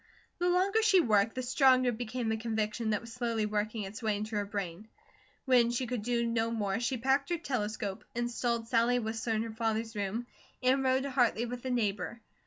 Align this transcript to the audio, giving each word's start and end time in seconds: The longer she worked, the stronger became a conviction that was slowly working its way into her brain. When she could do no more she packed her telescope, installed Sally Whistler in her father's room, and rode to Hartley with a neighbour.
The 0.39 0.49
longer 0.49 0.81
she 0.81 0.99
worked, 0.99 1.35
the 1.35 1.43
stronger 1.43 1.91
became 1.91 2.31
a 2.31 2.37
conviction 2.37 2.89
that 2.89 3.01
was 3.01 3.13
slowly 3.13 3.45
working 3.45 3.83
its 3.83 4.01
way 4.01 4.17
into 4.17 4.35
her 4.35 4.45
brain. 4.45 4.87
When 5.45 5.69
she 5.69 5.85
could 5.85 6.01
do 6.01 6.25
no 6.25 6.49
more 6.49 6.79
she 6.79 6.97
packed 6.97 7.29
her 7.29 7.37
telescope, 7.37 8.03
installed 8.15 8.67
Sally 8.67 8.97
Whistler 8.97 9.33
in 9.35 9.43
her 9.43 9.51
father's 9.51 9.95
room, 9.95 10.25
and 10.63 10.83
rode 10.83 11.03
to 11.03 11.11
Hartley 11.11 11.45
with 11.45 11.63
a 11.65 11.69
neighbour. 11.69 12.19